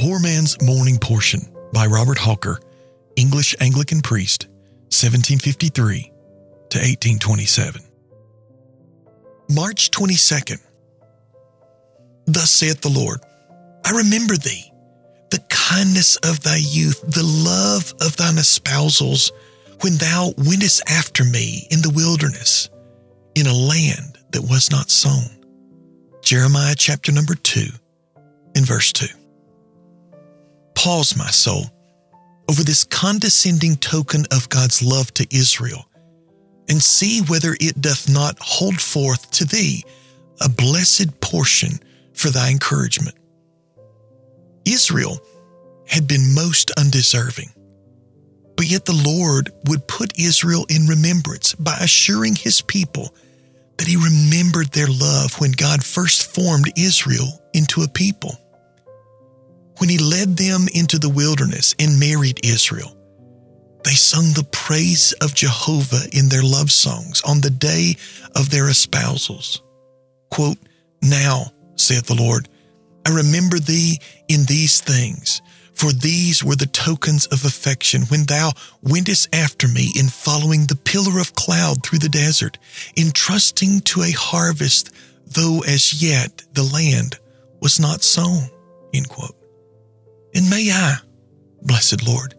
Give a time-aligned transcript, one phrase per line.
[0.00, 1.42] Poor Man's Morning Portion
[1.74, 2.58] by Robert Hawker,
[3.16, 4.46] English Anglican priest,
[4.88, 6.04] 1753
[6.70, 7.82] to 1827.
[9.50, 10.58] March 22nd.
[12.24, 13.20] Thus saith the Lord
[13.84, 14.72] I remember thee,
[15.30, 19.32] the kindness of thy youth, the love of thine espousals,
[19.82, 22.70] when thou wentest after me in the wilderness,
[23.34, 25.44] in a land that was not sown.
[26.22, 27.66] Jeremiah chapter number 2,
[28.54, 29.19] in verse 2.
[30.80, 31.64] Pause, my soul,
[32.48, 35.86] over this condescending token of God's love to Israel,
[36.70, 39.84] and see whether it doth not hold forth to thee
[40.40, 41.72] a blessed portion
[42.14, 43.14] for thy encouragement.
[44.64, 45.20] Israel
[45.86, 47.50] had been most undeserving,
[48.56, 53.14] but yet the Lord would put Israel in remembrance by assuring his people
[53.76, 58.38] that he remembered their love when God first formed Israel into a people
[59.80, 62.94] when he led them into the wilderness and married Israel.
[63.82, 67.96] They sung the praise of Jehovah in their love songs on the day
[68.36, 69.62] of their espousals.
[70.30, 70.58] Quote,
[71.02, 72.48] Now, saith the Lord,
[73.06, 75.40] I remember thee in these things,
[75.72, 80.76] for these were the tokens of affection when thou wentest after me in following the
[80.76, 82.58] pillar of cloud through the desert,
[82.96, 84.90] in trusting to a harvest,
[85.26, 87.18] though as yet the land
[87.62, 88.50] was not sown.
[88.92, 89.39] End quote.
[90.34, 90.96] And may I,
[91.62, 92.34] blessed Lord,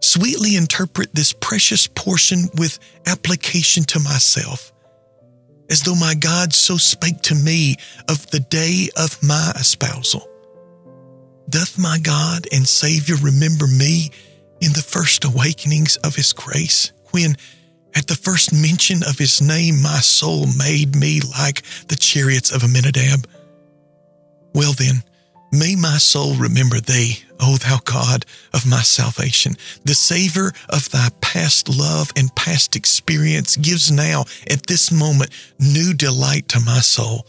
[0.00, 4.72] sweetly interpret this precious portion with application to myself,
[5.68, 7.76] as though my God so spake to me
[8.08, 10.26] of the day of my espousal.
[11.48, 14.10] Doth my God and Savior remember me
[14.60, 17.36] in the first awakenings of His grace, when
[17.94, 22.62] at the first mention of His name my soul made me like the chariots of
[22.62, 23.26] Aminadab?
[24.54, 25.02] Well then,
[25.52, 29.56] May my soul remember thee, O thou God of my salvation.
[29.84, 35.92] The savor of thy past love and past experience gives now, at this moment, new
[35.92, 37.26] delight to my soul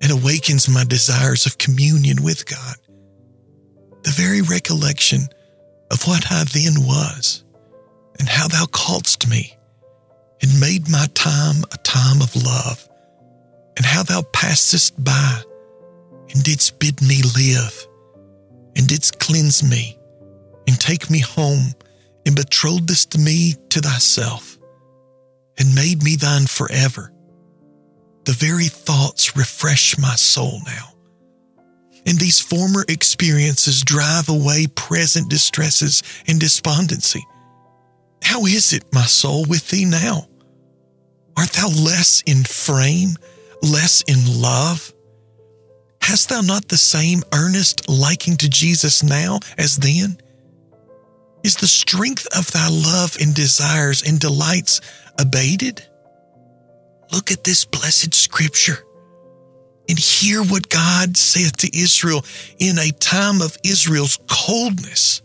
[0.00, 2.76] and awakens my desires of communion with God.
[4.04, 5.28] The very recollection
[5.90, 7.44] of what I then was
[8.18, 9.54] and how thou calledst me
[10.42, 12.88] and made my time a time of love
[13.76, 15.42] and how thou passest by
[16.32, 17.86] and didst bid me live,
[18.76, 19.98] and didst cleanse me,
[20.66, 21.72] and take me home,
[22.26, 24.58] and betrothedst me to thyself,
[25.58, 27.12] and made me thine forever.
[28.24, 30.92] The very thoughts refresh my soul now.
[32.06, 37.24] And these former experiences drive away present distresses and despondency.
[38.22, 40.26] How is it, my soul, with thee now?
[41.36, 43.16] Art thou less in frame,
[43.62, 44.92] less in love?
[46.10, 50.20] Hast thou not the same earnest liking to Jesus now as then?
[51.44, 54.80] Is the strength of thy love and desires and delights
[55.20, 55.86] abated?
[57.12, 58.84] Look at this blessed scripture
[59.88, 62.24] and hear what God saith to Israel
[62.58, 65.22] in a time of Israel's coldness.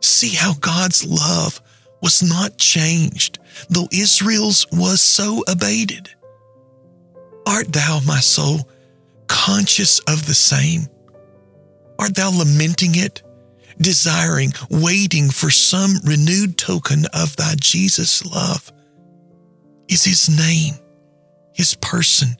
[0.00, 1.62] See how God's love
[2.02, 3.38] was not changed,
[3.70, 6.10] though Israel's was so abated.
[7.46, 8.68] Art thou, my soul,
[9.28, 10.86] conscious of the same?
[11.98, 13.22] Art thou lamenting it,
[13.78, 18.72] desiring, waiting for some renewed token of thy Jesus love?
[19.88, 20.74] Is his name,
[21.54, 22.36] his person,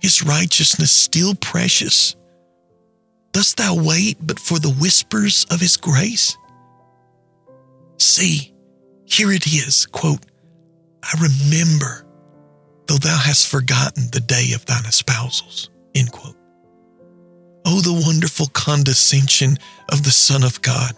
[0.00, 2.16] his righteousness still precious?
[3.32, 6.36] Dost thou wait but for the whispers of his grace?
[7.98, 8.52] See,
[9.04, 10.24] here it is, quote,
[11.02, 12.06] I remember,
[12.86, 15.68] though thou hast forgotten the day of thine espousals.
[17.88, 19.56] The wonderful condescension
[19.90, 20.92] of the Son of God.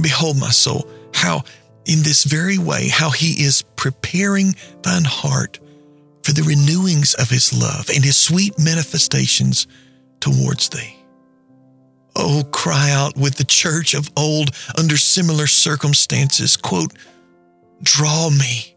[0.00, 1.42] Behold, my soul, how
[1.84, 5.60] in this very way, how he is preparing thine heart
[6.22, 9.66] for the renewings of his love and his sweet manifestations
[10.18, 10.96] towards thee.
[12.16, 16.94] Oh, cry out with the church of old under similar circumstances, quote,
[17.82, 18.74] draw me,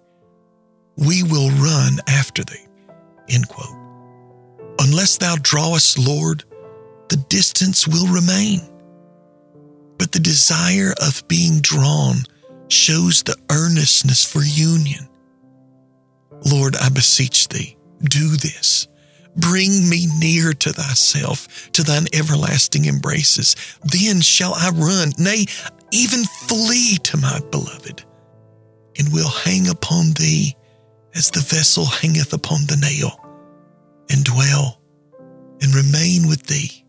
[0.98, 2.68] we will run after thee,
[3.30, 3.78] end quote.
[4.82, 6.44] Unless thou drawest, Lord,
[7.10, 8.62] the distance will remain.
[9.98, 12.18] But the desire of being drawn
[12.70, 15.10] shows the earnestness for union.
[16.46, 18.88] Lord, I beseech thee, do this.
[19.36, 23.56] Bring me near to thyself, to thine everlasting embraces.
[23.84, 25.46] Then shall I run, nay,
[25.92, 28.04] even flee to my beloved,
[28.98, 30.56] and will hang upon thee
[31.16, 33.20] as the vessel hangeth upon the nail
[34.10, 34.82] and dwell
[35.62, 36.86] and remain with thee